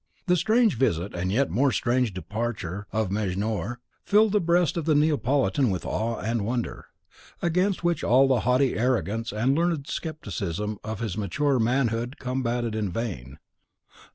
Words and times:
The 0.25 0.35
strange 0.35 0.77
visit 0.79 1.13
and 1.13 1.31
yet 1.31 1.51
more 1.51 1.71
strange 1.71 2.11
departure 2.11 2.87
of 2.91 3.11
Mejnour 3.11 3.77
filled 4.03 4.31
the 4.31 4.39
breast 4.41 4.75
of 4.75 4.85
the 4.85 4.95
Neapolitan 4.95 5.69
with 5.69 5.85
awe 5.85 6.17
and 6.17 6.43
wonder, 6.43 6.87
against 7.39 7.83
which 7.83 8.03
all 8.03 8.27
the 8.27 8.39
haughty 8.39 8.75
arrogance 8.75 9.31
and 9.31 9.53
learned 9.55 9.85
scepticism 9.87 10.79
of 10.83 11.01
his 11.01 11.19
maturer 11.19 11.59
manhood 11.59 12.15
combated 12.19 12.73
in 12.73 12.91
vain. 12.91 13.37